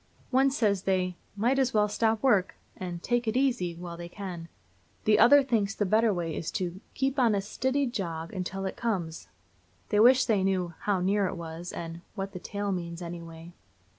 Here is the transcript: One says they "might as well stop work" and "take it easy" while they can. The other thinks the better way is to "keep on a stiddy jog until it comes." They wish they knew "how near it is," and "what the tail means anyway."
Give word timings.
One 0.31 0.49
says 0.49 0.81
they 0.81 1.15
"might 1.35 1.59
as 1.59 1.75
well 1.75 1.87
stop 1.87 2.23
work" 2.23 2.55
and 2.75 3.03
"take 3.03 3.27
it 3.27 3.37
easy" 3.37 3.75
while 3.75 3.97
they 3.97 4.09
can. 4.09 4.47
The 5.05 5.19
other 5.19 5.43
thinks 5.43 5.75
the 5.75 5.85
better 5.85 6.11
way 6.11 6.35
is 6.35 6.49
to 6.53 6.81
"keep 6.95 7.19
on 7.19 7.35
a 7.35 7.39
stiddy 7.39 7.85
jog 7.85 8.33
until 8.33 8.65
it 8.65 8.75
comes." 8.75 9.27
They 9.89 9.99
wish 9.99 10.25
they 10.25 10.43
knew 10.43 10.73
"how 10.79 11.01
near 11.01 11.27
it 11.27 11.39
is," 11.59 11.71
and 11.71 12.01
"what 12.15 12.31
the 12.31 12.39
tail 12.39 12.71
means 12.71 13.03
anyway." 13.03 13.53